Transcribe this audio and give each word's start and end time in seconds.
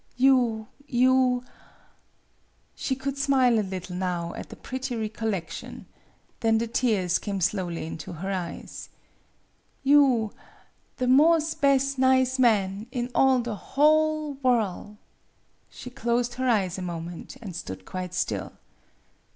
You 0.17 0.65
you" 0.87 1.43
she 2.73 2.95
could 2.95 3.19
smile 3.19 3.59
a 3.59 3.61
little 3.61 3.95
now 3.95 4.33
at 4.33 4.49
the 4.49 4.55
pretty 4.55 4.95
recollection 4.95 5.85
82 5.91 5.91
MADAME 5.91 5.91
BUTTERFLY 5.91 6.35
then 6.39 6.57
the 6.57 6.67
tears 6.67 7.19
came 7.19 7.39
slowly 7.39 7.85
into 7.85 8.13
her 8.13 8.31
eyes 8.31 8.89
"you 9.83 10.33
the 10.97 11.05
mos' 11.05 11.53
bes' 11.53 11.99
nize 11.99 12.39
man 12.39 12.87
in 12.91 13.11
all 13.13 13.41
the 13.43 13.53
whole 13.55 14.33
wort'." 14.41 14.97
She 15.69 15.91
closed 15.91 16.33
her 16.33 16.49
eyes 16.49 16.79
a 16.79 16.81
moment, 16.81 17.37
and 17.39 17.55
stood 17.55 17.85
quite 17.85 18.15
still. 18.15 18.53